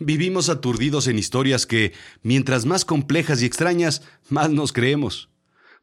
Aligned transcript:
Vivimos 0.00 0.48
aturdidos 0.48 1.06
en 1.06 1.20
historias 1.20 1.66
que, 1.66 1.92
mientras 2.22 2.66
más 2.66 2.84
complejas 2.84 3.42
y 3.42 3.46
extrañas, 3.46 4.02
más 4.28 4.50
nos 4.50 4.72
creemos. 4.72 5.30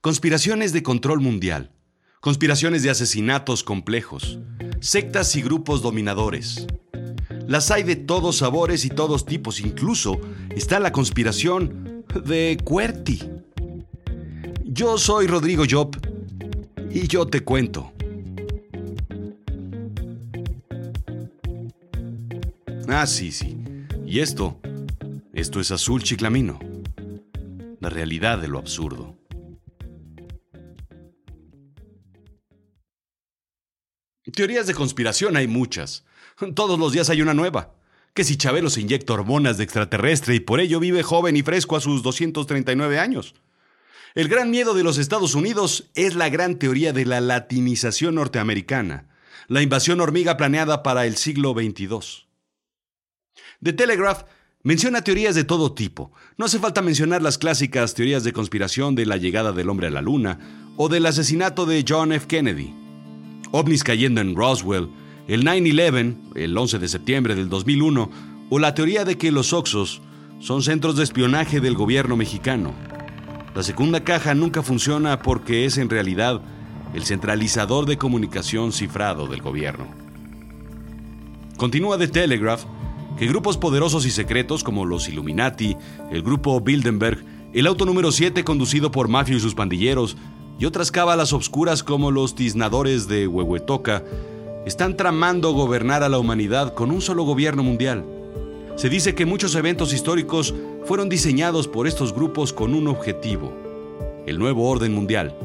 Conspiraciones 0.01 0.73
de 0.73 0.83
control 0.83 1.21
mundial, 1.21 1.71
conspiraciones 2.19 2.83
de 2.83 2.89
asesinatos 2.89 3.63
complejos, 3.63 4.39
sectas 4.81 5.33
y 5.37 5.41
grupos 5.41 5.81
dominadores. 5.81 6.67
Las 7.47 7.71
hay 7.71 7.83
de 7.83 7.95
todos 7.95 8.37
sabores 8.37 8.83
y 8.83 8.89
todos 8.89 9.25
tipos, 9.25 9.61
incluso 9.61 10.19
está 10.49 10.81
la 10.81 10.91
conspiración 10.91 12.03
de 12.25 12.57
Cuerti. 12.61 13.23
Yo 14.65 14.97
soy 14.97 15.27
Rodrigo 15.27 15.63
Job 15.69 15.95
y 16.91 17.07
yo 17.07 17.25
te 17.27 17.45
cuento. 17.45 17.93
Ah, 22.89 23.07
sí, 23.07 23.31
sí. 23.31 23.60
Y 24.11 24.19
esto, 24.19 24.59
esto 25.33 25.61
es 25.61 25.71
Azul 25.71 26.03
Chiclamino, 26.03 26.59
la 27.79 27.89
realidad 27.89 28.39
de 28.39 28.49
lo 28.49 28.59
absurdo. 28.59 29.15
Teorías 34.35 34.67
de 34.67 34.73
conspiración 34.73 35.37
hay 35.37 35.47
muchas. 35.47 36.03
Todos 36.55 36.77
los 36.77 36.91
días 36.91 37.09
hay 37.09 37.21
una 37.21 37.33
nueva. 37.33 37.73
Que 38.13 38.25
si 38.25 38.35
Chabelo 38.35 38.69
se 38.69 38.81
inyecta 38.81 39.13
hormonas 39.13 39.57
de 39.57 39.63
extraterrestre 39.63 40.35
y 40.35 40.41
por 40.41 40.59
ello 40.59 40.81
vive 40.81 41.03
joven 41.03 41.37
y 41.37 41.41
fresco 41.41 41.77
a 41.77 41.79
sus 41.79 42.03
239 42.03 42.99
años. 42.99 43.33
El 44.13 44.27
gran 44.27 44.51
miedo 44.51 44.73
de 44.73 44.83
los 44.83 44.97
Estados 44.97 45.35
Unidos 45.35 45.89
es 45.95 46.15
la 46.15 46.27
gran 46.27 46.59
teoría 46.59 46.91
de 46.91 47.05
la 47.05 47.21
latinización 47.21 48.15
norteamericana, 48.15 49.07
la 49.47 49.61
invasión 49.61 50.01
hormiga 50.01 50.35
planeada 50.35 50.83
para 50.83 51.05
el 51.05 51.15
siglo 51.15 51.53
XXII. 51.53 52.29
The 53.63 53.73
Telegraph 53.73 54.23
menciona 54.63 55.03
teorías 55.03 55.35
de 55.35 55.43
todo 55.43 55.73
tipo. 55.73 56.11
No 56.35 56.45
hace 56.45 56.57
falta 56.57 56.81
mencionar 56.81 57.21
las 57.21 57.37
clásicas 57.37 57.93
teorías 57.93 58.23
de 58.23 58.33
conspiración 58.33 58.95
de 58.95 59.05
la 59.05 59.17
llegada 59.17 59.51
del 59.51 59.69
hombre 59.69 59.85
a 59.87 59.91
la 59.91 60.01
luna 60.01 60.39
o 60.77 60.89
del 60.89 61.05
asesinato 61.05 61.67
de 61.67 61.85
John 61.87 62.11
F. 62.11 62.25
Kennedy. 62.25 62.73
OVNIs 63.51 63.83
cayendo 63.83 64.19
en 64.19 64.35
Roswell, 64.35 64.89
el 65.27 65.43
9-11, 65.45 66.15
el 66.37 66.57
11 66.57 66.79
de 66.79 66.87
septiembre 66.87 67.35
del 67.35 67.49
2001, 67.49 68.09
o 68.49 68.59
la 68.59 68.73
teoría 68.73 69.05
de 69.05 69.19
que 69.19 69.31
los 69.31 69.53
Oxos 69.53 70.01
son 70.39 70.63
centros 70.63 70.95
de 70.95 71.03
espionaje 71.03 71.61
del 71.61 71.75
gobierno 71.75 72.17
mexicano. 72.17 72.73
La 73.53 73.61
segunda 73.61 74.03
caja 74.03 74.33
nunca 74.33 74.63
funciona 74.63 75.21
porque 75.21 75.65
es 75.65 75.77
en 75.77 75.89
realidad 75.89 76.41
el 76.95 77.03
centralizador 77.03 77.85
de 77.85 77.99
comunicación 77.99 78.71
cifrado 78.71 79.27
del 79.27 79.41
gobierno. 79.43 79.87
Continúa 81.57 81.99
The 81.99 82.07
Telegraph 82.07 82.63
que 83.17 83.27
grupos 83.27 83.57
poderosos 83.57 84.05
y 84.05 84.11
secretos 84.11 84.63
como 84.63 84.85
los 84.85 85.07
Illuminati, 85.07 85.77
el 86.11 86.23
grupo 86.23 86.59
Bilderberg, 86.59 87.23
el 87.53 87.67
auto 87.67 87.85
número 87.85 88.11
7 88.11 88.43
conducido 88.43 88.91
por 88.91 89.07
Mafio 89.07 89.37
y 89.37 89.39
sus 89.39 89.55
pandilleros, 89.55 90.17
y 90.57 90.65
otras 90.65 90.91
cábalas 90.91 91.33
obscuras 91.33 91.83
como 91.83 92.11
los 92.11 92.35
tiznadores 92.35 93.07
de 93.07 93.27
Huehuetoca, 93.27 94.03
están 94.65 94.95
tramando 94.95 95.53
gobernar 95.53 96.03
a 96.03 96.09
la 96.09 96.19
humanidad 96.19 96.73
con 96.75 96.91
un 96.91 97.01
solo 97.01 97.23
gobierno 97.23 97.63
mundial. 97.63 98.05
Se 98.75 98.89
dice 98.89 99.15
que 99.15 99.25
muchos 99.25 99.55
eventos 99.55 99.93
históricos 99.93 100.53
fueron 100.85 101.09
diseñados 101.09 101.67
por 101.67 101.87
estos 101.87 102.13
grupos 102.13 102.53
con 102.53 102.73
un 102.73 102.87
objetivo, 102.87 103.51
el 104.25 104.39
nuevo 104.39 104.69
orden 104.69 104.93
mundial. 104.93 105.35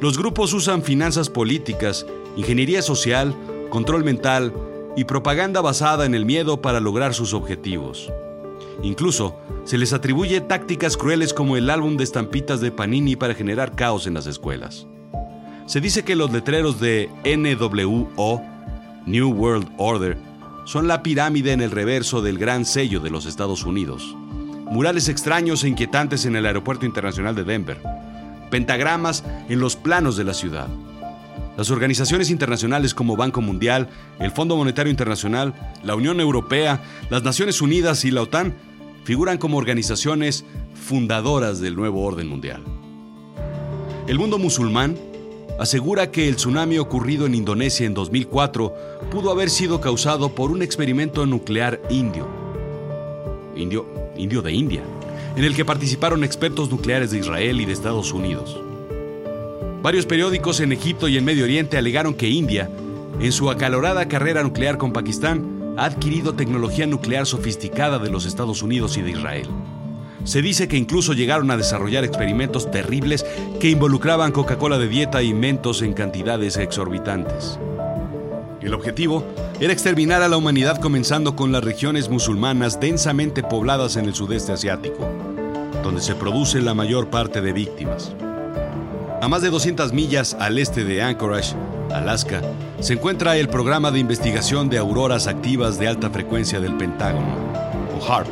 Los 0.00 0.18
grupos 0.18 0.52
usan 0.52 0.82
finanzas 0.82 1.28
políticas, 1.28 2.06
ingeniería 2.36 2.82
social, 2.82 3.34
control 3.70 4.04
mental, 4.04 4.52
y 4.96 5.04
propaganda 5.04 5.60
basada 5.60 6.06
en 6.06 6.14
el 6.14 6.24
miedo 6.24 6.60
para 6.60 6.80
lograr 6.80 7.14
sus 7.14 7.34
objetivos. 7.34 8.10
Incluso 8.82 9.36
se 9.64 9.78
les 9.78 9.92
atribuye 9.92 10.40
tácticas 10.40 10.96
crueles 10.96 11.34
como 11.34 11.56
el 11.56 11.70
álbum 11.70 11.96
de 11.96 12.04
estampitas 12.04 12.60
de 12.60 12.72
Panini 12.72 13.16
para 13.16 13.34
generar 13.34 13.74
caos 13.76 14.06
en 14.06 14.14
las 14.14 14.26
escuelas. 14.26 14.86
Se 15.66 15.80
dice 15.80 16.02
que 16.02 16.16
los 16.16 16.32
letreros 16.32 16.80
de 16.80 17.08
NWO, 17.24 18.42
New 19.06 19.30
World 19.30 19.68
Order, 19.76 20.16
son 20.64 20.88
la 20.88 21.02
pirámide 21.02 21.52
en 21.52 21.60
el 21.60 21.70
reverso 21.70 22.22
del 22.22 22.38
gran 22.38 22.64
sello 22.64 23.00
de 23.00 23.10
los 23.10 23.26
Estados 23.26 23.64
Unidos. 23.64 24.16
Murales 24.70 25.08
extraños 25.08 25.64
e 25.64 25.68
inquietantes 25.68 26.24
en 26.24 26.36
el 26.36 26.46
Aeropuerto 26.46 26.86
Internacional 26.86 27.34
de 27.34 27.44
Denver. 27.44 27.80
Pentagramas 28.50 29.24
en 29.48 29.60
los 29.60 29.76
planos 29.76 30.16
de 30.16 30.24
la 30.24 30.34
ciudad. 30.34 30.68
Las 31.60 31.70
organizaciones 31.70 32.30
internacionales 32.30 32.94
como 32.94 33.18
Banco 33.18 33.42
Mundial, 33.42 33.90
el 34.18 34.30
Fondo 34.30 34.56
Monetario 34.56 34.90
Internacional, 34.90 35.52
la 35.84 35.94
Unión 35.94 36.18
Europea, 36.18 36.82
las 37.10 37.22
Naciones 37.22 37.60
Unidas 37.60 38.06
y 38.06 38.10
la 38.10 38.22
OTAN 38.22 38.54
figuran 39.04 39.36
como 39.36 39.58
organizaciones 39.58 40.46
fundadoras 40.72 41.60
del 41.60 41.76
nuevo 41.76 42.02
orden 42.02 42.28
mundial. 42.28 42.62
El 44.08 44.18
mundo 44.18 44.38
musulmán 44.38 44.96
asegura 45.58 46.10
que 46.10 46.30
el 46.30 46.36
tsunami 46.36 46.78
ocurrido 46.78 47.26
en 47.26 47.34
Indonesia 47.34 47.84
en 47.84 47.92
2004 47.92 48.74
pudo 49.10 49.30
haber 49.30 49.50
sido 49.50 49.82
causado 49.82 50.34
por 50.34 50.50
un 50.50 50.62
experimento 50.62 51.26
nuclear 51.26 51.78
indio. 51.90 52.26
Indio, 53.54 53.86
indio 54.16 54.40
de 54.40 54.50
India, 54.50 54.82
en 55.36 55.44
el 55.44 55.54
que 55.54 55.66
participaron 55.66 56.24
expertos 56.24 56.70
nucleares 56.70 57.10
de 57.10 57.18
Israel 57.18 57.60
y 57.60 57.66
de 57.66 57.74
Estados 57.74 58.14
Unidos. 58.14 58.58
Varios 59.82 60.04
periódicos 60.04 60.60
en 60.60 60.72
Egipto 60.72 61.08
y 61.08 61.16
en 61.16 61.24
Medio 61.24 61.44
Oriente 61.44 61.78
alegaron 61.78 62.12
que 62.12 62.28
India, 62.28 62.68
en 63.18 63.32
su 63.32 63.50
acalorada 63.50 64.08
carrera 64.08 64.42
nuclear 64.42 64.76
con 64.76 64.92
Pakistán, 64.92 65.74
ha 65.78 65.86
adquirido 65.86 66.34
tecnología 66.34 66.86
nuclear 66.86 67.24
sofisticada 67.24 67.98
de 67.98 68.10
los 68.10 68.26
Estados 68.26 68.62
Unidos 68.62 68.98
y 68.98 69.02
de 69.02 69.12
Israel. 69.12 69.48
Se 70.24 70.42
dice 70.42 70.68
que 70.68 70.76
incluso 70.76 71.14
llegaron 71.14 71.50
a 71.50 71.56
desarrollar 71.56 72.04
experimentos 72.04 72.70
terribles 72.70 73.24
que 73.58 73.70
involucraban 73.70 74.32
Coca-Cola 74.32 74.76
de 74.76 74.86
dieta 74.86 75.22
y 75.22 75.32
mentos 75.32 75.80
en 75.80 75.94
cantidades 75.94 76.58
exorbitantes. 76.58 77.58
El 78.60 78.74
objetivo 78.74 79.24
era 79.60 79.72
exterminar 79.72 80.20
a 80.20 80.28
la 80.28 80.36
humanidad 80.36 80.78
comenzando 80.78 81.36
con 81.36 81.52
las 81.52 81.64
regiones 81.64 82.10
musulmanas 82.10 82.78
densamente 82.80 83.42
pobladas 83.42 83.96
en 83.96 84.04
el 84.04 84.14
sudeste 84.14 84.52
asiático, 84.52 85.08
donde 85.82 86.02
se 86.02 86.14
produce 86.14 86.60
la 86.60 86.74
mayor 86.74 87.08
parte 87.08 87.40
de 87.40 87.54
víctimas. 87.54 88.14
A 89.20 89.28
más 89.28 89.42
de 89.42 89.50
200 89.50 89.92
millas 89.92 90.34
al 90.40 90.56
este 90.56 90.82
de 90.82 91.02
Anchorage, 91.02 91.54
Alaska, 91.92 92.40
se 92.80 92.94
encuentra 92.94 93.36
el 93.36 93.50
programa 93.50 93.90
de 93.90 93.98
investigación 93.98 94.70
de 94.70 94.78
auroras 94.78 95.26
activas 95.26 95.78
de 95.78 95.88
alta 95.88 96.08
frecuencia 96.08 96.58
del 96.58 96.74
Pentágono, 96.78 97.36
o 97.98 98.10
HARP. 98.10 98.26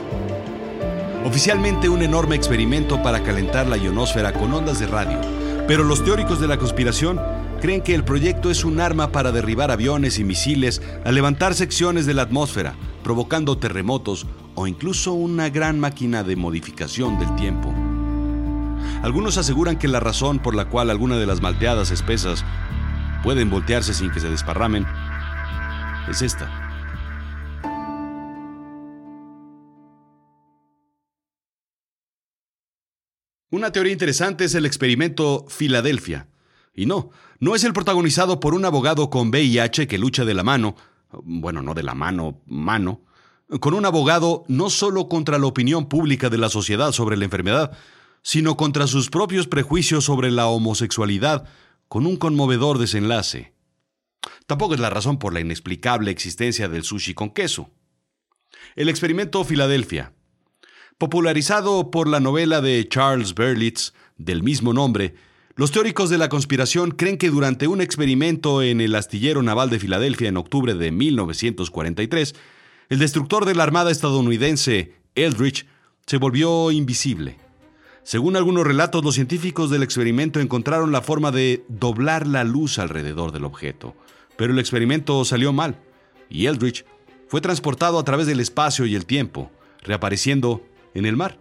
Oficialmente 1.27 1.91
un 1.91 2.01
enorme 2.01 2.37
experimento 2.37 3.03
para 3.03 3.23
calentar 3.23 3.67
la 3.67 3.77
ionosfera 3.77 4.33
con 4.33 4.55
ondas 4.55 4.79
de 4.81 4.87
radio, 4.87 5.21
pero 5.67 5.85
los 5.85 6.03
teóricos 6.03 6.41
de 6.41 6.49
la 6.49 6.57
conspiración 6.57 7.21
creen 7.61 7.83
que 7.83 7.95
el 7.95 8.03
proyecto 8.03 8.51
es 8.51 8.65
un 8.65 8.81
arma 8.81 9.13
para 9.13 9.31
derribar 9.31 9.71
aviones 9.71 10.19
y 10.19 10.25
misiles 10.25 10.81
al 11.05 11.15
levantar 11.15 11.55
secciones 11.55 12.07
de 12.07 12.15
la 12.15 12.23
atmósfera, 12.23 12.77
provocando 13.05 13.59
terremotos 13.59 14.27
o 14.55 14.67
incluso 14.67 15.13
una 15.13 15.51
gran 15.51 15.79
máquina 15.79 16.25
de 16.25 16.37
modificación 16.37 17.19
del 17.19 17.37
tiempo. 17.37 17.75
Algunos 19.03 19.39
aseguran 19.39 19.79
que 19.79 19.89
la 19.89 20.01
razón 20.01 20.39
por 20.39 20.55
la 20.55 20.67
cual 20.67 20.91
alguna 20.91 21.17
de 21.17 21.27
las 21.27 21.41
malteadas 21.41 21.91
espesas 21.91 22.45
pueden 23.23 23.51
voltearse 23.51 23.95
sin 23.95 24.11
que 24.11 24.21
se 24.21 24.31
desparramen 24.31 24.87
es 26.09 26.23
esta. 26.23 26.69
Una 33.51 33.73
teoría 33.73 33.93
interesante 33.93 34.45
es 34.45 34.55
el 34.55 34.67
experimento 34.67 35.47
Filadelfia. 35.49 36.29
Y 36.75 36.87
no, 36.87 37.11
no 37.41 37.55
es 37.55 37.65
el 37.65 37.73
protagonizado 37.73 38.41
por 38.41 38.55
un 38.55 38.65
abogado 38.65 39.11
con 39.11 39.31
VIH 39.31 39.89
que 39.89 39.99
lucha 39.99 40.25
de 40.25 40.35
la 40.35 40.45
mano, 40.45 40.77
bueno, 41.23 41.63
no 41.63 41.75
de 41.75 41.83
la 41.83 41.95
mano, 41.95 42.43
mano, 42.47 43.03
con 43.61 43.73
un 43.73 43.87
abogado 43.87 44.45
no 44.49 44.69
solo 44.69 45.09
contra 45.09 45.39
la 45.39 45.47
opinión 45.47 45.89
pública 45.89 46.29
de 46.29 46.39
la 46.39 46.51
sociedad 46.51 46.93
sobre 46.93 47.17
la 47.17 47.25
enfermedad, 47.25 47.73
sino 48.23 48.57
contra 48.57 48.87
sus 48.87 49.11
propios 49.11 49.47
prejuicios 49.47 50.05
sobre 50.05 50.31
la 50.31 50.47
homosexualidad, 50.49 51.49
con 51.89 52.07
un 52.07 52.17
conmovedor 52.17 52.79
desenlace. 52.79 53.55
Tampoco 54.47 54.75
es 54.75 54.81
la 54.81 54.91
razón 54.91 55.19
por 55.19 55.33
la 55.33 55.41
inexplicable 55.41 56.11
existencia 56.11 56.69
del 56.69 56.85
sushi 56.85 57.15
con 57.15 57.31
queso. 57.31 57.71
El 58.77 58.89
experimento 58.89 59.45
Filadelfia. 59.45 60.13
Popularizado 60.99 61.91
por 61.91 62.09
la 62.09 62.21
novela 62.21 62.61
de 62.61 62.87
Charles 62.89 63.35
Berlitz 63.35 63.93
del 64.17 64.43
mismo 64.43 64.73
nombre, 64.73 65.15
los 65.55 65.73
teóricos 65.73 66.11
de 66.11 66.19
la 66.19 66.29
conspiración 66.29 66.93
creen 66.93 67.19
que 67.19 67.31
durante 67.31 67.67
un 67.67 67.81
experimento 67.81 68.63
en 68.63 68.81
el 68.81 68.95
astillero 68.95 69.43
naval 69.43 69.71
de 69.71 69.79
Filadelfia 69.79 70.29
en 70.29 70.37
octubre 70.37 70.75
de 70.75 70.93
1943, 70.93 72.35
el 72.89 72.99
destructor 72.99 73.45
de 73.45 73.55
la 73.55 73.65
Armada 73.65 73.91
estadounidense, 73.91 74.95
Eldridge, 75.15 75.67
se 76.07 76.17
volvió 76.17 76.71
invisible. 76.71 77.39
Según 78.09 78.37
algunos 78.37 78.67
relatos, 78.67 79.05
los 79.05 79.17
científicos 79.17 79.69
del 79.69 79.83
experimento 79.83 80.41
encontraron 80.41 80.93
la 80.93 81.03
forma 81.03 81.31
de 81.31 81.67
doblar 81.69 82.27
la 82.27 82.43
luz 82.43 82.79
alrededor 82.79 83.33
del 83.33 83.45
objeto, 83.45 83.95
pero 84.39 84.55
el 84.55 84.59
experimento 84.59 85.23
salió 85.27 85.53
mal 85.53 85.79
y 86.31 86.47
Eldridge 86.47 86.87
fue 87.27 87.43
transportado 87.43 87.99
a 87.99 88.05
través 88.05 88.27
del 88.27 88.41
espacio 88.41 88.87
y 88.87 88.95
el 88.95 89.05
tiempo, 89.05 89.51
reapareciendo 89.83 90.63
en 90.95 91.05
el 91.05 91.19
mar. 91.19 91.39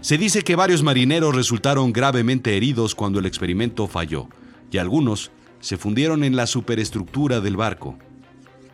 Se 0.00 0.16
dice 0.16 0.44
que 0.44 0.56
varios 0.56 0.82
marineros 0.82 1.34
resultaron 1.34 1.92
gravemente 1.92 2.56
heridos 2.56 2.94
cuando 2.94 3.18
el 3.18 3.26
experimento 3.26 3.86
falló, 3.86 4.30
y 4.70 4.78
algunos 4.78 5.30
se 5.60 5.76
fundieron 5.76 6.24
en 6.24 6.36
la 6.36 6.46
superestructura 6.46 7.42
del 7.42 7.58
barco. 7.58 7.98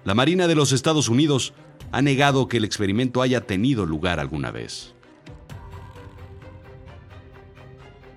La 0.05 0.15
Marina 0.15 0.47
de 0.47 0.55
los 0.55 0.71
Estados 0.71 1.09
Unidos 1.09 1.53
ha 1.91 2.01
negado 2.01 2.47
que 2.47 2.59
el 2.59 2.65
experimento 2.65 3.23
haya 3.23 3.41
tenido 3.41 3.87
lugar 3.87 4.21
alguna 4.21 4.53
vez. 4.53 4.94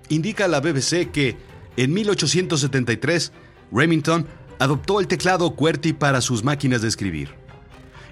Indica 0.08 0.48
la 0.48 0.60
BBC 0.60 1.10
que 1.10 1.36
en 1.76 1.92
1873 1.92 3.32
Remington 3.70 4.26
adoptó 4.58 5.00
el 5.00 5.06
teclado 5.06 5.54
QWERTY 5.54 5.92
para 5.92 6.20
sus 6.20 6.42
máquinas 6.42 6.82
de 6.82 6.88
escribir. 6.88 7.34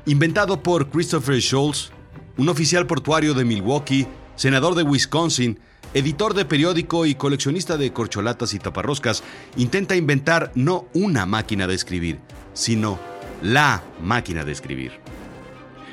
Inventado 0.04 0.62
por 0.62 0.90
Christopher 0.90 1.40
Scholes, 1.40 1.90
un 2.36 2.48
oficial 2.48 2.86
portuario 2.86 3.34
de 3.34 3.44
Milwaukee, 3.44 4.06
senador 4.36 4.74
de 4.74 4.82
Wisconsin, 4.82 5.58
editor 5.94 6.34
de 6.34 6.44
periódico 6.44 7.06
y 7.06 7.14
coleccionista 7.14 7.76
de 7.76 7.92
corcholatas 7.92 8.54
y 8.54 8.58
taparroscas, 8.58 9.22
intenta 9.56 9.96
inventar 9.96 10.52
no 10.54 10.86
una 10.92 11.26
máquina 11.26 11.66
de 11.66 11.74
escribir, 11.74 12.20
sino 12.52 12.98
la 13.42 13.82
máquina 14.02 14.44
de 14.44 14.52
escribir. 14.52 14.92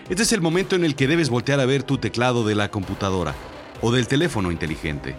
Este 0.10 0.24
es 0.24 0.34
el 0.34 0.42
momento 0.42 0.76
en 0.76 0.84
el 0.84 0.96
que 0.96 1.08
debes 1.08 1.30
voltear 1.30 1.62
a 1.62 1.66
ver 1.66 1.84
tu 1.84 1.98
teclado 1.98 2.46
de 2.46 2.56
la 2.56 2.70
computadora 2.70 3.34
o 3.82 3.92
del 3.92 4.08
teléfono 4.08 4.52
inteligente. 4.52 5.16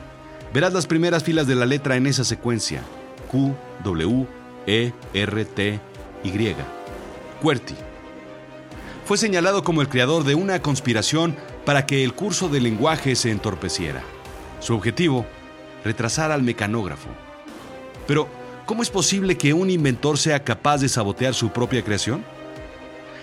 Verás 0.54 0.72
las 0.72 0.86
primeras 0.86 1.24
filas 1.24 1.48
de 1.48 1.56
la 1.56 1.66
letra 1.66 1.96
en 1.96 2.06
esa 2.06 2.22
secuencia. 2.22 2.80
Q, 3.28 3.56
W, 3.82 4.24
E, 4.68 4.92
R, 5.12 5.44
T, 5.46 5.80
Y. 6.22 6.54
QWERTY. 7.42 7.74
Fue 9.04 9.18
señalado 9.18 9.64
como 9.64 9.82
el 9.82 9.88
creador 9.88 10.22
de 10.22 10.36
una 10.36 10.62
conspiración 10.62 11.34
para 11.64 11.86
que 11.86 12.04
el 12.04 12.14
curso 12.14 12.48
del 12.48 12.62
lenguaje 12.62 13.16
se 13.16 13.32
entorpeciera. 13.32 14.04
Su 14.60 14.76
objetivo, 14.76 15.26
retrasar 15.84 16.30
al 16.30 16.44
mecanógrafo. 16.44 17.08
Pero, 18.06 18.28
¿cómo 18.64 18.84
es 18.84 18.90
posible 18.90 19.36
que 19.36 19.54
un 19.54 19.70
inventor 19.70 20.18
sea 20.18 20.44
capaz 20.44 20.78
de 20.78 20.88
sabotear 20.88 21.34
su 21.34 21.50
propia 21.50 21.82
creación? 21.82 22.24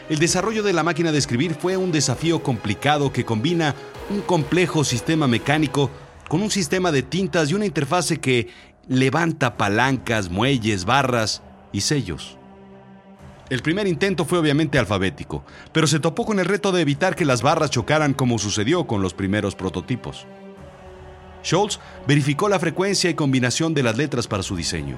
El 0.10 0.20
desarrollo 0.20 0.64
de 0.64 0.74
la 0.74 0.84
máquina 0.84 1.14
de 1.14 1.20
escribir 1.20 1.56
fue 1.56 1.78
un 1.78 1.94
desafío 1.94 2.44
complicado 2.44 3.14
que 3.14 3.24
combina 3.24 3.74
un 4.10 4.20
complejo 4.20 4.84
sistema 4.84 5.28
mecánico 5.30 5.90
con 6.32 6.42
un 6.42 6.50
sistema 6.50 6.94
de 6.94 7.04
tintas 7.04 7.52
y 7.52 7.56
una 7.56 7.66
interfase 7.66 8.22
que 8.22 8.48
levanta 8.88 9.58
palancas, 9.58 10.30
muelles, 10.30 10.86
barras 10.86 11.42
y 11.74 11.82
sellos. 11.82 12.38
El 13.50 13.62
primer 13.62 13.86
intento 13.86 14.24
fue 14.24 14.40
obviamente 14.40 14.80
alfabético, 14.80 15.44
pero 15.74 15.88
se 15.88 16.00
topó 16.00 16.26
con 16.26 16.40
el 16.40 16.46
reto 16.46 16.72
de 16.72 16.80
evitar 16.80 17.18
que 17.18 17.26
las 17.26 17.42
barras 17.42 17.70
chocaran 17.70 18.14
como 18.14 18.40
sucedió 18.40 18.88
con 18.88 19.02
los 19.02 19.14
primeros 19.14 19.56
prototipos. 19.56 20.26
Scholz 21.44 21.82
verificó 22.08 22.48
la 22.48 22.60
frecuencia 22.60 23.10
y 23.10 23.14
combinación 23.14 23.74
de 23.74 23.84
las 23.84 23.98
letras 23.98 24.30
para 24.30 24.42
su 24.42 24.56
diseño. 24.56 24.98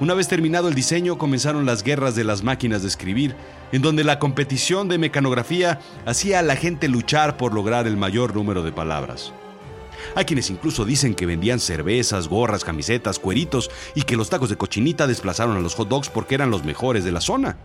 Una 0.00 0.14
vez 0.14 0.26
terminado 0.26 0.66
el 0.66 0.74
diseño, 0.74 1.18
comenzaron 1.18 1.66
las 1.66 1.84
guerras 1.84 2.16
de 2.16 2.24
las 2.24 2.42
máquinas 2.42 2.82
de 2.82 2.88
escribir, 2.88 3.36
en 3.70 3.80
donde 3.80 4.02
la 4.02 4.18
competición 4.18 4.88
de 4.88 4.98
mecanografía 4.98 5.78
hacía 6.04 6.40
a 6.40 6.42
la 6.42 6.56
gente 6.56 6.88
luchar 6.88 7.36
por 7.36 7.54
lograr 7.54 7.86
el 7.86 7.96
mayor 7.96 8.34
número 8.34 8.64
de 8.64 8.72
palabras. 8.72 9.32
Hay 10.14 10.24
quienes 10.24 10.50
incluso 10.50 10.84
dicen 10.84 11.14
que 11.14 11.26
vendían 11.26 11.60
cervezas, 11.60 12.28
gorras, 12.28 12.64
camisetas, 12.64 13.18
cueritos 13.18 13.70
y 13.94 14.02
que 14.02 14.16
los 14.16 14.30
tacos 14.30 14.48
de 14.48 14.56
cochinita 14.56 15.06
desplazaron 15.06 15.56
a 15.56 15.60
los 15.60 15.74
hot 15.74 15.88
dogs 15.88 16.08
porque 16.08 16.34
eran 16.34 16.50
los 16.50 16.64
mejores 16.64 17.04
de 17.04 17.12
la 17.12 17.20
zona. 17.20 17.56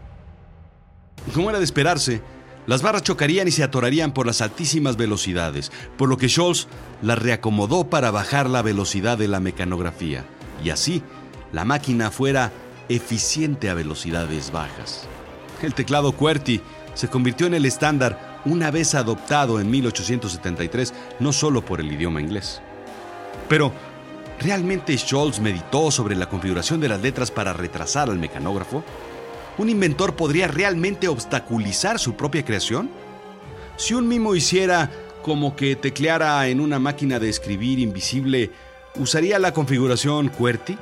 Como 1.34 1.50
era 1.50 1.60
de 1.60 1.66
esperarse, 1.66 2.22
las 2.66 2.82
barras 2.82 3.04
chocarían 3.04 3.48
y 3.48 3.52
se 3.52 3.64
atorarían 3.64 4.14
por 4.14 4.26
las 4.26 4.42
altísimas 4.42 4.96
velocidades, 4.96 5.72
por 5.98 6.10
lo 6.10 6.18
que 6.18 6.30
Scholz 6.30 6.68
las 7.02 7.20
reacomodó 7.20 7.90
para 7.90 8.12
bajar 8.12 8.50
la 8.50 8.62
velocidad 8.62 9.18
de 9.18 9.28
la 9.28 9.40
mecanografía, 9.40 10.26
y 10.64 10.70
así 10.70 11.04
la 11.52 11.66
máquina 11.66 12.10
fuera 12.10 12.52
eficiente 12.90 13.70
a 13.70 13.74
velocidades 13.74 14.52
bajas. 14.52 15.08
El 15.62 15.74
teclado 15.74 16.14
QWERTY 16.14 16.62
se 16.94 17.08
convirtió 17.08 17.48
en 17.48 17.54
el 17.54 17.66
estándar 17.66 18.33
una 18.46 18.72
vez 18.72 18.96
adoptado 18.96 19.60
en 19.60 19.70
1873, 19.70 20.94
no 21.20 21.34
solo 21.34 21.64
por 21.64 21.80
el 21.80 21.92
idioma 21.92 22.22
inglés. 22.22 22.62
Pero, 23.50 23.72
¿realmente 24.40 24.98
Scholz 24.98 25.40
meditó 25.40 25.92
sobre 25.92 26.16
la 26.16 26.30
configuración 26.30 26.80
de 26.80 26.90
las 26.90 27.02
letras 27.02 27.32
para 27.32 27.54
retrasar 27.54 28.10
al 28.10 28.20
mecanógrafo? 28.20 28.84
¿Un 29.58 29.70
inventor 29.70 30.16
podría 30.16 30.48
realmente 30.48 31.08
obstaculizar 31.08 32.00
su 32.00 32.16
propia 32.16 32.44
creación? 32.44 32.90
Si 33.78 33.94
un 33.94 34.08
mimo 34.08 34.36
hiciera 34.36 34.92
como 35.22 35.56
que 35.56 35.76
tecleara 35.76 36.48
en 36.48 36.60
una 36.60 36.80
máquina 36.80 37.20
de 37.20 37.30
escribir 37.30 37.80
invisible, 37.80 38.52
¿usaría 38.96 39.40
la 39.40 39.54
configuración 39.54 40.30
QWERTY? 40.30 40.78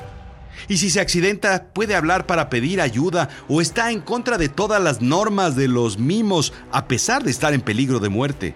Y 0.67 0.77
si 0.77 0.89
se 0.89 0.99
accidenta, 0.99 1.65
puede 1.73 1.95
hablar 1.95 2.25
para 2.25 2.49
pedir 2.49 2.81
ayuda 2.81 3.29
o 3.47 3.61
está 3.61 3.91
en 3.91 4.01
contra 4.01 4.37
de 4.37 4.49
todas 4.49 4.81
las 4.81 5.01
normas 5.01 5.55
de 5.55 5.67
los 5.67 5.97
mimos 5.97 6.53
a 6.71 6.87
pesar 6.87 7.23
de 7.23 7.31
estar 7.31 7.53
en 7.53 7.61
peligro 7.61 7.99
de 7.99 8.09
muerte. 8.09 8.55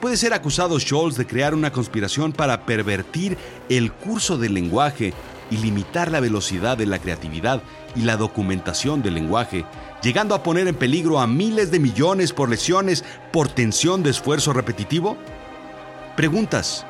Puede 0.00 0.16
ser 0.16 0.32
acusado 0.32 0.78
Scholz 0.78 1.16
de 1.16 1.26
crear 1.26 1.54
una 1.54 1.72
conspiración 1.72 2.32
para 2.32 2.64
pervertir 2.64 3.36
el 3.68 3.92
curso 3.92 4.38
del 4.38 4.54
lenguaje 4.54 5.12
y 5.50 5.56
limitar 5.56 6.10
la 6.12 6.20
velocidad 6.20 6.76
de 6.76 6.86
la 6.86 6.98
creatividad 6.98 7.62
y 7.96 8.02
la 8.02 8.16
documentación 8.16 9.02
del 9.02 9.14
lenguaje, 9.14 9.64
llegando 10.02 10.34
a 10.34 10.42
poner 10.42 10.68
en 10.68 10.76
peligro 10.76 11.18
a 11.18 11.26
miles 11.26 11.70
de 11.70 11.80
millones 11.80 12.32
por 12.32 12.48
lesiones 12.48 13.04
por 13.32 13.48
tensión 13.48 14.02
de 14.02 14.10
esfuerzo 14.10 14.52
repetitivo? 14.52 15.16
Preguntas. 16.16 16.86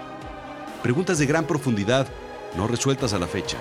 Preguntas 0.82 1.18
de 1.18 1.26
gran 1.26 1.46
profundidad, 1.46 2.06
no 2.56 2.66
resueltas 2.66 3.12
a 3.14 3.18
la 3.18 3.26
fecha. 3.26 3.56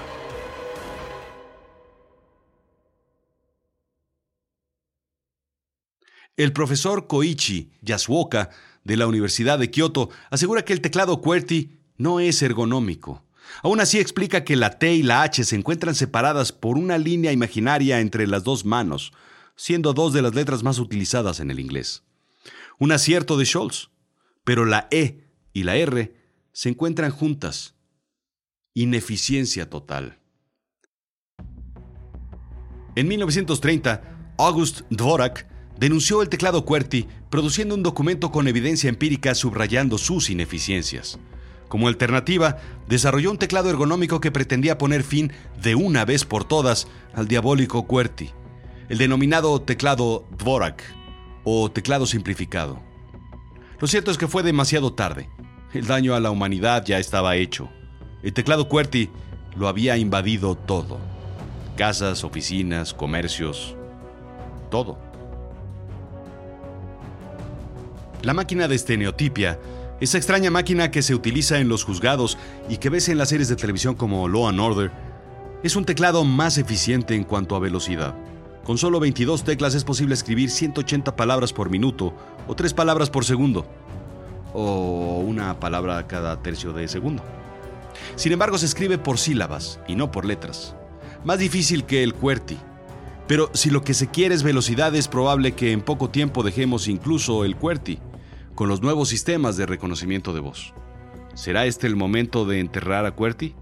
El 6.38 6.54
profesor 6.54 7.08
Koichi 7.08 7.72
Yasuoka 7.82 8.52
de 8.84 8.96
la 8.96 9.08
Universidad 9.08 9.60
de 9.60 9.70
Kioto 9.70 10.10
asegura 10.30 10.64
que 10.64 10.72
el 10.72 10.82
teclado 10.82 11.22
QWERTY 11.22 11.72
no 11.98 12.20
es 12.20 12.42
ergonómico 12.42 13.28
Aún 13.64 13.80
así 13.80 14.00
explica 14.00 14.44
que 14.44 14.56
la 14.56 14.78
T 14.78 14.94
y 14.94 15.04
la 15.04 15.24
H 15.24 15.44
se 15.44 15.56
encuentran 15.56 15.96
separadas 15.96 16.52
por 16.52 16.78
una 16.78 16.98
línea 16.98 17.32
imaginaria 17.32 18.00
entre 18.00 18.28
las 18.28 18.44
dos 18.44 18.66
manos, 18.66 19.14
siendo 19.56 19.94
dos 19.94 20.14
de 20.14 20.22
las 20.22 20.36
letras 20.36 20.64
más 20.64 20.80
utilizadas 20.80 21.40
en 21.40 21.52
el 21.52 21.60
inglés. 21.60 22.04
Un 22.80 22.92
acierto 22.92 23.38
de 23.38 23.46
Scholz, 23.46 23.90
pero 24.44 24.66
la 24.66 24.88
E 24.92 25.24
y 25.54 25.64
la 25.64 25.76
R 25.76 26.16
se 26.52 26.70
encuentran 26.70 27.12
juntas. 27.12 27.76
Ineficiencia 28.74 29.70
total. 29.70 30.20
En 32.96 33.08
1930, 33.08 34.36
August 34.38 34.82
Dvorak 34.90 35.48
denunció 35.80 36.22
el 36.22 36.30
teclado 36.30 36.66
QWERTY, 36.66 37.08
produciendo 37.30 37.76
un 37.76 37.84
documento 37.84 38.32
con 38.32 38.48
evidencia 38.48 38.90
empírica 38.90 39.36
subrayando 39.36 39.98
sus 39.98 40.30
ineficiencias. 40.30 41.20
Como 41.68 41.88
alternativa, 41.88 42.58
desarrolló 42.88 43.32
un 43.32 43.38
teclado 43.38 43.70
ergonómico 43.70 44.22
que 44.22 44.32
pretendía 44.32 44.78
poner 44.78 45.04
fin 45.04 45.32
de 45.62 45.76
una 45.76 46.06
vez 46.06 46.26
por 46.26 46.46
todas 46.46 46.88
al 47.14 47.28
diabólico 47.28 47.88
QWERTY, 47.88 48.32
el 48.90 48.98
denominado 48.98 49.62
teclado 49.62 50.26
Dvorak 50.38 50.82
o 51.44 51.70
teclado 51.70 52.06
simplificado. 52.06 52.82
Lo 53.80 53.88
cierto 53.88 54.12
es 54.12 54.18
que 54.18 54.28
fue 54.28 54.44
demasiado 54.44 54.94
tarde. 54.94 55.30
El 55.74 55.86
daño 55.86 56.16
a 56.16 56.20
la 56.20 56.32
humanidad 56.32 56.86
ya 56.86 56.98
estaba 56.98 57.36
hecho. 57.36 57.70
El 58.24 58.34
teclado 58.34 58.70
QWERTY 58.70 59.10
lo 59.56 59.68
había 59.68 59.98
invadido 59.98 60.56
todo. 60.56 61.00
Casas, 61.76 62.24
oficinas, 62.24 62.94
comercios, 62.94 63.76
todo. 64.72 65.07
La 68.24 68.34
máquina 68.34 68.68
de 68.68 68.76
estereotipia 68.76 69.60
esa 70.00 70.18
extraña 70.18 70.52
máquina 70.52 70.92
que 70.92 71.02
se 71.02 71.16
utiliza 71.16 71.58
en 71.58 71.70
los 71.70 71.84
juzgados 71.84 72.38
y 72.70 72.78
que 72.78 72.90
ves 72.90 73.10
en 73.10 73.18
las 73.18 73.30
series 73.30 73.50
de 73.50 73.56
televisión 73.56 73.96
como 73.96 74.28
Law 74.28 74.48
and 74.48 74.60
Order 74.60 74.92
es 75.64 75.76
un 75.76 75.86
teclado 75.86 76.24
más 76.24 76.60
eficiente 76.60 77.16
en 77.16 77.24
cuanto 77.24 77.56
a 77.56 77.60
velocidad. 77.60 78.14
Con 78.64 78.78
solo 78.78 79.00
22 79.00 79.44
teclas 79.44 79.74
es 79.74 79.84
posible 79.84 80.14
escribir 80.14 80.52
180 80.52 81.16
palabras 81.16 81.52
por 81.52 81.72
minuto 81.72 82.14
o 82.48 82.56
3 82.56 82.76
palabras 82.76 83.10
por 83.10 83.26
segundo 83.26 83.66
o 84.54 85.24
una 85.26 85.60
palabra 85.60 86.06
cada 86.06 86.44
tercio 86.44 86.74
de 86.74 86.88
segundo. 86.88 87.24
Sin 88.16 88.32
embargo, 88.32 88.60
se 88.60 88.68
escribe 88.68 89.00
por 89.00 89.18
sílabas 89.18 89.80
y 89.88 89.96
no 89.96 90.12
por 90.12 90.26
letras. 90.26 90.76
Más 91.24 91.40
difícil 91.40 91.86
que 91.86 92.04
el 92.04 92.14
QWERTY. 92.14 92.58
Pero 93.28 93.50
si 93.54 93.72
lo 93.72 93.84
que 93.84 93.96
se 93.96 94.08
quiere 94.08 94.36
es 94.36 94.44
velocidad, 94.44 94.96
es 94.96 95.08
probable 95.08 95.54
que 95.54 95.72
en 95.72 95.82
poco 95.82 96.10
tiempo 96.10 96.44
dejemos 96.44 96.88
incluso 96.88 97.44
el 97.46 97.56
QWERTY 97.56 98.00
con 98.58 98.68
los 98.70 98.82
nuevos 98.82 99.08
sistemas 99.08 99.56
de 99.56 99.68
reconocimiento 99.68 100.34
de 100.34 100.40
voz. 100.40 100.74
¿Será 101.36 101.68
este 101.68 101.86
el 101.86 101.96
momento 101.96 102.44
de 102.44 102.60
enterrar 102.60 103.06
a 103.06 103.16
QWERTY? 103.16 103.54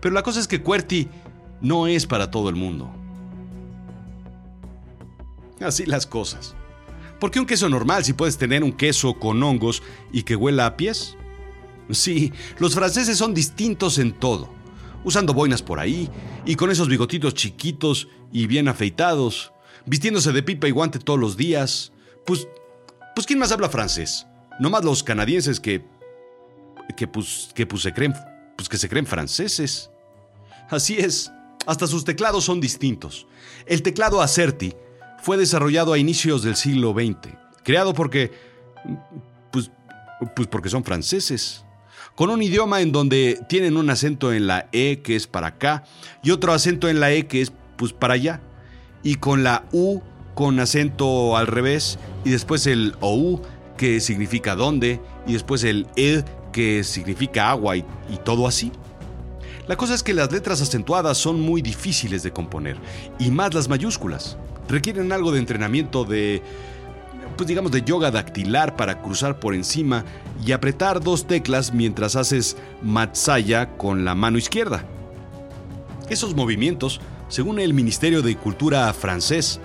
Pero 0.00 0.14
la 0.14 0.22
cosa 0.22 0.40
es 0.40 0.48
que 0.48 0.62
QWERTY 0.62 1.08
no 1.60 1.86
es 1.86 2.06
para 2.06 2.30
todo 2.30 2.48
el 2.48 2.56
mundo. 2.56 2.90
Así 5.60 5.84
las 5.84 6.06
cosas. 6.06 6.54
¿Por 7.20 7.30
qué 7.30 7.38
un 7.38 7.44
queso 7.44 7.68
normal 7.68 8.02
si 8.02 8.14
puedes 8.14 8.38
tener 8.38 8.64
un 8.64 8.72
queso 8.72 9.12
con 9.12 9.42
hongos 9.42 9.82
y 10.10 10.22
que 10.22 10.36
huela 10.36 10.64
a 10.64 10.76
pies? 10.78 11.18
Sí, 11.90 12.32
los 12.58 12.74
franceses 12.74 13.18
son 13.18 13.34
distintos 13.34 13.98
en 13.98 14.14
todo, 14.14 14.48
usando 15.04 15.34
boinas 15.34 15.60
por 15.60 15.80
ahí 15.80 16.08
y 16.46 16.54
con 16.54 16.70
esos 16.70 16.88
bigotitos 16.88 17.34
chiquitos 17.34 18.08
y 18.32 18.46
bien 18.46 18.68
afeitados, 18.68 19.52
vistiéndose 19.84 20.32
de 20.32 20.42
pipa 20.42 20.66
y 20.66 20.70
guante 20.70 20.98
todos 20.98 21.20
los 21.20 21.36
días. 21.36 21.92
Pues, 22.24 22.48
pues 23.14 23.26
¿quién 23.26 23.38
más 23.38 23.52
habla 23.52 23.68
francés? 23.68 24.26
No 24.60 24.70
más 24.70 24.84
los 24.84 25.02
canadienses 25.02 25.60
que, 25.60 25.84
que 26.96 27.06
pues, 27.06 27.50
que 27.54 27.66
pues 27.66 27.82
se 27.82 27.92
creen, 27.92 28.14
pues 28.56 28.68
que 28.68 28.76
se 28.76 28.88
creen 28.88 29.06
franceses. 29.06 29.90
Así 30.70 30.96
es, 30.98 31.32
hasta 31.66 31.86
sus 31.86 32.04
teclados 32.04 32.44
son 32.44 32.60
distintos. 32.60 33.26
El 33.66 33.82
teclado 33.82 34.22
Acerti 34.22 34.74
fue 35.22 35.36
desarrollado 35.36 35.92
a 35.92 35.98
inicios 35.98 36.42
del 36.42 36.56
siglo 36.56 36.92
XX, 36.92 37.34
creado 37.62 37.94
porque, 37.94 38.32
pues, 39.50 39.70
pues 40.34 40.48
porque 40.48 40.68
son 40.68 40.84
franceses 40.84 41.64
con 42.14 42.30
un 42.30 42.42
idioma 42.42 42.80
en 42.80 42.92
donde 42.92 43.40
tienen 43.48 43.76
un 43.76 43.90
acento 43.90 44.32
en 44.32 44.46
la 44.46 44.68
E 44.72 45.00
que 45.02 45.16
es 45.16 45.26
para 45.26 45.48
acá 45.48 45.84
y 46.22 46.30
otro 46.30 46.52
acento 46.52 46.88
en 46.88 47.00
la 47.00 47.12
E 47.12 47.26
que 47.26 47.42
es 47.42 47.52
pues 47.76 47.92
para 47.92 48.14
allá. 48.14 48.40
Y 49.02 49.16
con 49.16 49.44
la 49.44 49.64
U 49.72 50.00
con 50.34 50.60
acento 50.60 51.36
al 51.36 51.46
revés 51.46 51.98
y 52.24 52.30
después 52.30 52.66
el 52.66 52.94
OU 53.00 53.40
que 53.76 54.00
significa 54.00 54.54
dónde 54.54 55.00
y 55.26 55.32
después 55.32 55.64
el 55.64 55.86
E 55.96 56.24
que 56.52 56.84
significa 56.84 57.50
agua 57.50 57.76
y, 57.76 57.84
y 58.08 58.16
todo 58.24 58.46
así. 58.46 58.70
La 59.66 59.76
cosa 59.76 59.94
es 59.94 60.02
que 60.02 60.14
las 60.14 60.30
letras 60.30 60.60
acentuadas 60.60 61.16
son 61.16 61.40
muy 61.40 61.62
difíciles 61.62 62.22
de 62.22 62.32
componer 62.32 62.76
y 63.18 63.30
más 63.30 63.54
las 63.54 63.68
mayúsculas. 63.68 64.36
Requieren 64.68 65.12
algo 65.12 65.32
de 65.32 65.38
entrenamiento 65.38 66.04
de 66.04 66.42
pues 67.36 67.48
digamos 67.48 67.72
de 67.72 67.82
yoga 67.82 68.10
dactilar 68.10 68.76
para 68.76 69.02
cruzar 69.02 69.40
por 69.40 69.54
encima 69.54 70.04
y 70.44 70.52
apretar 70.52 71.00
dos 71.00 71.26
teclas 71.26 71.72
mientras 71.72 72.16
haces 72.16 72.56
matsaya 72.82 73.76
con 73.76 74.04
la 74.04 74.14
mano 74.14 74.38
izquierda. 74.38 74.84
Esos 76.08 76.34
movimientos, 76.34 77.00
según 77.28 77.58
el 77.58 77.74
Ministerio 77.74 78.22
de 78.22 78.36
Cultura 78.36 78.92
francés, 78.92 79.60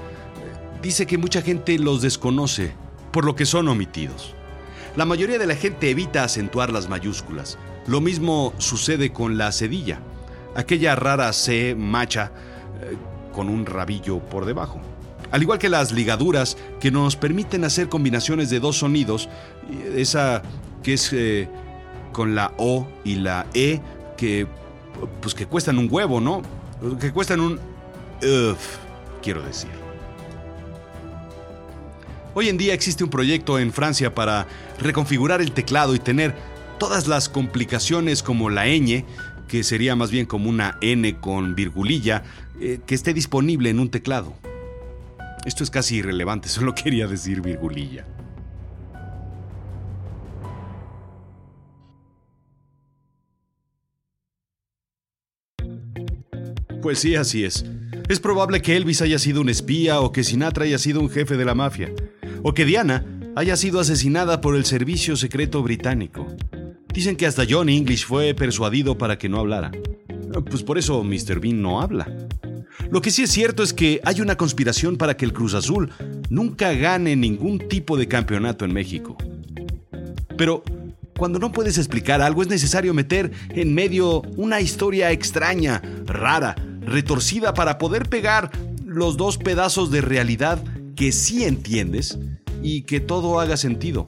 dice 0.82 1.06
que 1.06 1.18
mucha 1.18 1.42
gente 1.42 1.78
los 1.80 2.02
desconoce, 2.02 2.74
por 3.12 3.26
lo 3.26 3.36
que 3.36 3.46
son 3.46 3.68
omitidos. 3.68 4.36
La 4.96 5.06
mayoría 5.06 5.38
de 5.38 5.48
la 5.48 5.56
gente 5.56 5.90
evita 5.90 6.24
acentuar 6.24 6.72
las 6.72 6.90
mayúsculas. 6.90 7.58
Lo 7.88 8.02
mismo 8.02 8.54
sucede 8.58 9.12
con 9.12 9.38
la 9.38 9.52
cedilla, 9.52 10.00
aquella 10.56 10.96
rara 10.96 11.32
C 11.34 11.76
macha 11.76 12.32
eh, 12.82 12.96
con 13.34 13.50
un 13.50 13.66
rabillo 13.66 14.20
por 14.20 14.46
debajo 14.46 14.82
al 15.32 15.42
igual 15.42 15.60
que 15.60 15.70
las 15.70 15.92
ligaduras 15.92 16.58
que 16.80 16.92
nos 16.92 17.16
permiten 17.16 17.64
hacer 17.64 17.90
combinaciones 17.90 18.50
de 18.50 18.60
dos 18.60 18.78
sonidos, 18.78 19.30
esa 19.96 20.42
que 20.84 20.94
es 20.94 21.12
eh, 21.14 21.48
con 22.12 22.36
la 22.36 22.54
O 22.58 22.88
y 23.04 23.16
la 23.16 23.46
E, 23.54 23.80
que 24.18 24.48
pues 25.22 25.36
que 25.36 25.46
cuestan 25.46 25.78
un 25.78 25.88
huevo, 25.90 26.20
¿no? 26.20 26.42
Que 27.00 27.12
cuestan 27.12 27.40
un... 27.42 27.60
Uf, 28.22 28.78
quiero 29.22 29.42
decir. 29.44 29.70
Hoy 32.36 32.48
en 32.48 32.58
día 32.58 32.76
existe 32.76 33.04
un 33.04 33.10
proyecto 33.10 33.58
en 33.58 33.74
Francia 33.74 34.14
para 34.14 34.48
reconfigurar 34.80 35.42
el 35.42 35.52
teclado 35.52 35.96
y 35.96 36.00
tener 36.00 36.36
todas 36.78 37.08
las 37.08 37.28
complicaciones 37.28 38.22
como 38.22 38.52
la 38.52 38.68
ñ, 38.68 39.04
que 39.48 39.64
sería 39.64 39.96
más 39.96 40.12
bien 40.12 40.28
como 40.28 40.48
una 40.48 40.78
N 40.82 41.20
con 41.20 41.56
virgulilla, 41.56 42.24
eh, 42.62 42.80
que 42.86 42.94
esté 42.94 43.16
disponible 43.16 43.72
en 43.72 43.80
un 43.80 43.90
teclado. 43.90 44.36
Esto 45.44 45.64
es 45.64 45.72
casi 45.72 45.98
irrelevante, 45.98 46.50
solo 46.50 46.76
quería 46.76 47.08
decir 47.08 47.42
virgulilla. 47.42 48.06
Pues 56.84 57.00
sí, 57.00 57.16
así 57.16 57.44
es. 57.44 57.66
Es 58.08 58.20
probable 58.20 58.62
que 58.62 58.78
Elvis 58.78 59.02
haya 59.02 59.20
sido 59.20 59.42
un 59.42 59.50
espía 59.50 60.00
o 60.00 60.12
que 60.12 60.24
Sinatra 60.24 60.64
haya 60.64 60.78
sido 60.78 61.02
un 61.02 61.10
jefe 61.10 61.36
de 61.36 61.46
la 61.46 61.56
mafia. 61.56 61.92
O 62.44 62.54
que 62.54 62.66
Diana 62.66 63.06
haya 63.36 63.56
sido 63.56 63.80
asesinada 63.80 64.42
por 64.42 64.56
el 64.56 64.66
servicio 64.66 65.16
secreto 65.16 65.62
británico. 65.64 66.28
Dicen 66.94 67.16
que 67.16 67.26
hasta 67.26 67.46
John 67.50 67.70
English 67.70 68.06
fue 68.06 68.34
persuadido 68.34 68.98
para 68.98 69.18
que 69.18 69.30
no 69.30 69.40
hablara. 69.40 69.72
Pues 70.50 70.64
por 70.64 70.78
eso 70.78 71.04
Mr. 71.04 71.40
Bean 71.40 71.62
no 71.62 71.82
habla. 71.82 72.08
Lo 72.90 73.02
que 73.02 73.12
sí 73.12 73.24
es 73.24 73.32
cierto 73.32 73.62
es 73.62 73.74
que 73.74 74.02
hay 74.04 74.22
una 74.22 74.36
conspiración 74.36 74.98
para 74.98 75.16
que 75.16 75.26
el 75.26 75.34
Cruz 75.34 75.54
Azul 75.54 75.92
nunca 76.30 76.74
gane 76.74 77.16
ningún 77.16 77.60
tipo 77.60 77.98
de 77.98 78.08
campeonato 78.08 78.66
en 78.66 78.74
México. 78.74 79.18
Pero 80.38 80.64
cuando 81.18 81.38
no 81.38 81.52
puedes 81.52 81.78
explicar 81.78 82.22
algo 82.22 82.42
es 82.42 82.48
necesario 82.48 82.94
meter 82.94 83.32
en 83.50 83.74
medio 83.74 84.22
una 84.38 84.62
historia 84.62 85.12
extraña, 85.12 85.82
rara, 86.06 86.56
retorcida 86.82 87.54
para 87.54 87.78
poder 87.78 88.08
pegar 88.10 88.50
los 88.86 89.18
dos 89.18 89.38
pedazos 89.38 89.92
de 89.92 90.02
realidad 90.02 90.64
que 91.00 91.14
sí 91.14 91.46
entiendes 91.46 92.20
y 92.62 92.82
que 92.82 93.00
todo 93.00 93.40
haga 93.40 93.56
sentido. 93.56 94.04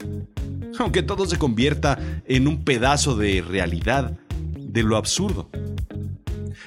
Aunque 0.78 1.02
todo 1.02 1.24
se 1.24 1.38
convierta 1.38 1.98
en 2.26 2.46
un 2.46 2.64
pedazo 2.64 3.16
de 3.16 3.40
realidad 3.40 4.18
de 4.58 4.82
lo 4.82 4.98
absurdo. 4.98 5.48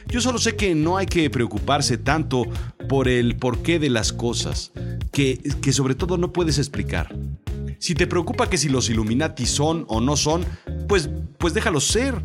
Yo 0.08 0.22
solo 0.22 0.40
sé 0.40 0.56
que 0.56 0.74
no 0.74 0.98
hay 0.98 1.06
que 1.06 1.30
preocuparse 1.30 2.00
tanto 2.00 2.48
por 2.90 3.08
el 3.08 3.36
porqué 3.36 3.78
de 3.78 3.92
las 3.92 4.14
cosas, 4.14 4.72
que, 5.12 5.38
que 5.62 5.72
sobre 5.72 5.94
todo 5.94 6.18
no 6.18 6.34
puedes 6.34 6.58
explicar. 6.58 7.16
Si 7.78 7.94
te 7.94 8.08
preocupa 8.08 8.50
que 8.50 8.58
si 8.58 8.68
los 8.68 8.90
Illuminati 8.90 9.46
son 9.46 9.86
o 9.90 10.02
no 10.02 10.18
son, 10.18 10.44
pues, 10.88 11.08
pues 11.38 11.54
déjalos 11.54 11.86
ser 11.86 12.16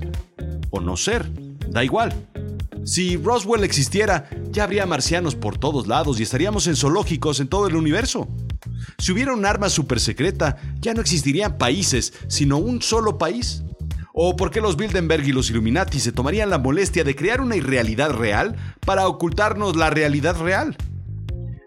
o 0.71 0.81
no 0.81 0.97
ser, 0.97 1.31
da 1.69 1.85
igual. 1.85 2.15
Si 2.83 3.19
Roswell 3.19 3.63
existiera, 3.63 4.31
ya 4.51 4.65
habría 4.65 4.87
marcianos 4.87 5.35
por 5.35 5.59
todos 5.59 5.87
lados 5.87 6.21
y 6.21 6.23
estaríamos 6.23 6.67
en 6.67 6.77
zoológicos 6.77 7.41
en 7.41 7.49
todo 7.49 7.67
el 7.67 7.77
universo. 7.77 8.29
Si 8.99 9.13
hubiera 9.13 9.33
un 9.33 9.47
arma 9.47 9.69
super 9.69 10.01
secreta, 10.01 10.57
ya 10.81 10.95
no 10.95 11.01
existirían 11.01 11.59
países, 11.59 12.13
sino 12.29 12.59
un 12.59 12.83
solo 12.83 13.19
país. 13.19 13.63
¿O 14.13 14.37
por 14.37 14.51
qué 14.51 14.61
los 14.61 14.77
Bilderberg 14.77 15.25
y 15.27 15.33
los 15.33 15.51
Illuminati 15.51 16.01
se 16.01 16.13
tomarían 16.13 16.51
la 16.51 16.59
molestia 16.59 17.05
de 17.05 17.15
crear 17.15 17.41
una 17.41 17.57
irrealidad 17.57 18.11
real 18.11 18.57
para 18.85 19.07
ocultarnos 19.07 19.77
la 19.77 19.91
realidad 19.91 20.39
real? 20.41 20.77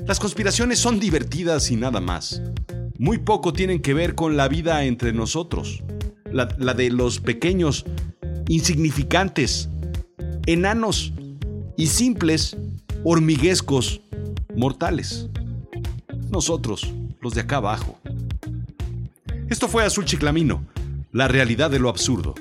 Las 0.06 0.20
conspiraciones 0.20 0.80
son 0.80 1.00
divertidas 1.00 1.72
y 1.72 1.78
nada 1.78 2.02
más. 2.02 2.42
Muy 3.00 3.20
poco 3.20 3.54
tienen 3.54 3.82
que 3.82 3.94
ver 3.94 4.16
con 4.16 4.36
la 4.36 4.48
vida 4.50 4.84
entre 4.84 5.14
nosotros. 5.14 5.82
La, 6.32 6.46
de 6.46 6.90
los 6.90 7.20
pequeños, 7.20 7.86
insignificantes, 8.48 9.70
enanos 10.46 11.14
y 11.78 11.88
simples, 11.88 12.58
hormiguescos, 13.04 14.02
mortales. 14.56 15.30
Nosotros, 16.30 16.94
los 17.22 17.34
de 17.34 17.42
acá 17.42 17.58
abajo. 17.58 18.00
Esto 19.50 19.68
fue 19.68 19.84
Azul 19.84 20.06
Chiclamino 20.06 20.66
la 21.14 21.28
realidad 21.28 21.72
de 21.72 21.80
lo 21.80 21.90
absurdo. 21.90 22.34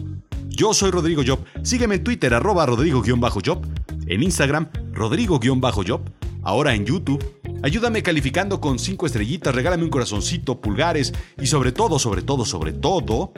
Yo 0.48 0.74
soy 0.74 0.90
Rodrigo 0.90 1.22
Job. 1.24 1.40
Sígueme 1.62 1.96
en 1.96 2.04
Twitter, 2.04 2.34
arroba 2.34 2.66
Rodrigo-Job. 2.66 3.60
En 4.06 4.22
Instagram, 4.22 4.68
Rodrigo-Job. 4.92 6.00
Ahora 6.42 6.74
en 6.74 6.84
YouTube. 6.84 7.22
Ayúdame 7.62 8.02
calificando 8.02 8.60
con 8.60 8.78
5 8.78 9.06
estrellitas, 9.06 9.54
regálame 9.54 9.84
un 9.84 9.90
corazoncito, 9.90 10.60
pulgares 10.60 11.12
y 11.40 11.46
sobre 11.46 11.70
todo, 11.70 12.00
sobre 12.00 12.22
todo, 12.22 12.44
sobre 12.44 12.72
todo, 12.72 13.32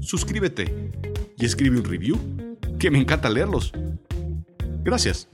suscríbete 0.00 0.90
y 1.38 1.44
escribe 1.44 1.78
un 1.78 1.84
review, 1.84 2.18
que 2.80 2.90
me 2.90 2.98
encanta 2.98 3.30
leerlos. 3.30 3.72
Gracias. 4.82 5.28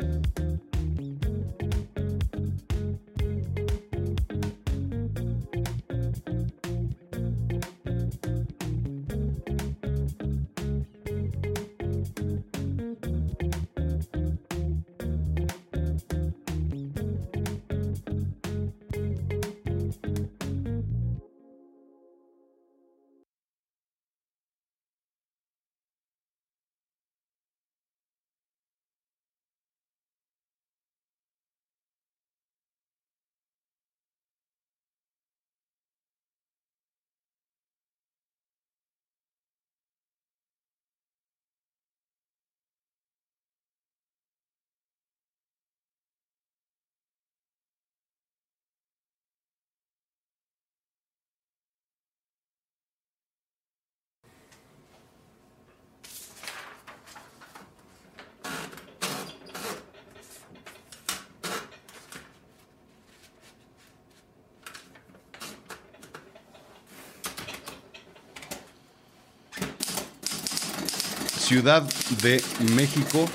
Ciudad 71.56 71.88
de 72.20 72.44
México 72.74 73.26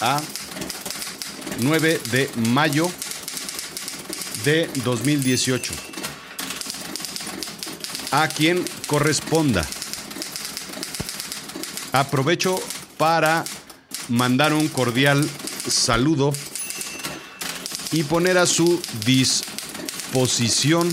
a 0.00 0.18
9 1.60 2.00
de 2.10 2.30
mayo 2.48 2.90
de 4.46 4.66
2018. 4.82 5.74
A 8.12 8.28
quien 8.28 8.64
corresponda. 8.86 9.66
Aprovecho 11.92 12.58
para 12.96 13.44
mandar 14.08 14.54
un 14.54 14.66
cordial 14.68 15.28
saludo 15.68 16.32
y 17.92 18.04
poner 18.04 18.38
a 18.38 18.46
su 18.46 18.80
disposición 19.04 20.88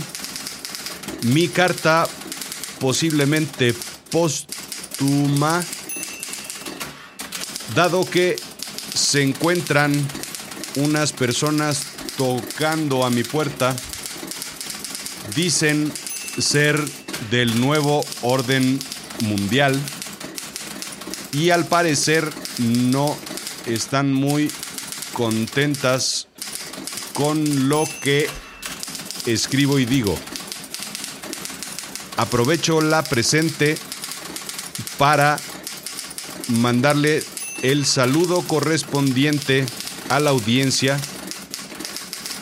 mi 1.21 1.47
carta 1.47 2.09
posiblemente 2.81 3.73
póstuma, 4.11 5.63
dado 7.75 8.05
que 8.05 8.35
se 8.93 9.23
encuentran 9.23 9.93
unas 10.75 11.11
personas 11.11 11.83
tocando 12.17 13.05
a 13.05 13.09
mi 13.09 13.23
puerta, 13.23 13.75
dicen 15.35 15.91
ser 16.37 16.79
del 17.31 17.59
nuevo 17.59 18.05
orden 18.21 18.79
mundial 19.21 19.79
y 21.31 21.49
al 21.49 21.65
parecer 21.65 22.29
no 22.59 23.17
están 23.65 24.13
muy 24.13 24.51
contentas 25.13 26.27
con 27.13 27.69
lo 27.69 27.85
que 28.01 28.27
escribo 29.25 29.79
y 29.79 29.85
digo. 29.85 30.17
Aprovecho 32.17 32.81
la 32.81 33.03
presente 33.03 33.77
para 34.97 35.39
mandarle 36.49 37.23
el 37.63 37.85
saludo 37.85 38.41
correspondiente 38.41 39.65
a 40.09 40.19
la 40.19 40.31
audiencia. 40.31 40.99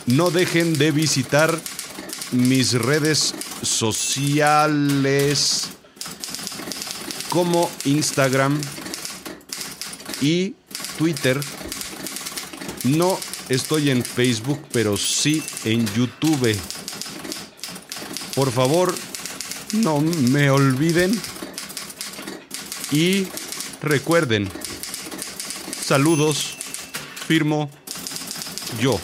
No 0.08 0.32
dejen 0.32 0.74
de 0.74 0.92
visitar 0.92 1.58
mis 2.32 2.74
redes 2.74 3.36
sociales 3.62 5.70
como 7.30 7.70
Instagram 7.86 8.60
y 10.22 10.56
Twitter. 10.98 11.40
No 12.84 13.20
estoy 13.48 13.92
en 13.92 14.04
Facebook, 14.04 14.60
pero 14.72 14.98
sí 14.98 15.44
en 15.66 15.86
YouTube. 15.94 16.58
Por 18.34 18.52
favor, 18.52 18.96
no 19.74 20.02
me 20.02 20.50
olviden. 20.50 21.12
Y 22.92 23.28
recuerden, 23.84 24.50
saludos, 25.82 26.56
firmo 27.28 27.70
yo. 28.80 29.00